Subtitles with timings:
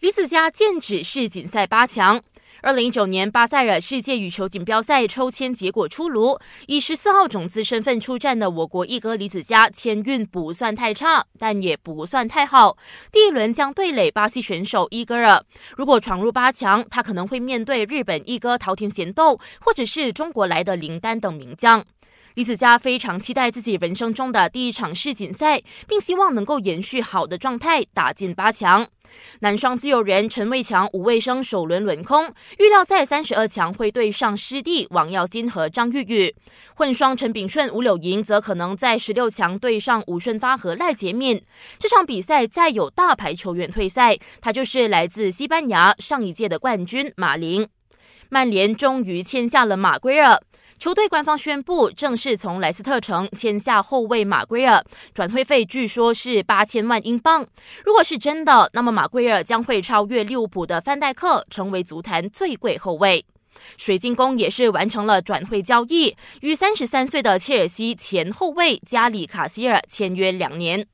[0.00, 2.20] 李子嘉剑指世锦赛八强。
[2.62, 12.76] 二零一九年巴塞尔世界羽球锦标赛抽签结果出炉，以十四号种子身份出战的我国一哥李子嘉签运不算太差，但也不算太好。
[13.12, 15.42] 第一轮将对垒巴西选手伊戈尔，
[15.76, 21.84] 如果闯入八强，他可能会面对日本一哥桃田贤斗，或者是中国来的林丹等名将。
[22.34, 28.84] 李子嘉非常期待自己人生中的第一场世锦赛，并希望能够延续好的状态，打进八强。
[29.40, 36.34] 男双自由人陈卫强、吴卫生首轮轮空，预料在三十二强会对上师弟王耀金和张玉玉。
[36.74, 41.40] 混双陈炳顺、吴柳莹则可能在十六强对上吴顺发和赖洁敏。
[41.78, 47.66] 这场比赛再有大牌球员退赛，他就是来自西班牙上一届的冠军马林。
[48.30, 50.40] 曼联终于签下了马圭尔。
[50.84, 54.84] 球队官方宣布，正式从莱斯特城签下后卫马圭尔，
[55.14, 57.46] 转会费据说是八千万英镑。
[57.86, 63.24] 如果是真的，那么马圭尔将会超越利物浦的范戴克，成为足坛最贵后卫。
[63.78, 70.86] 水晶宫也是完成了转会交易，与三十三岁的切尔西前后卫加里卡希尔签约两年。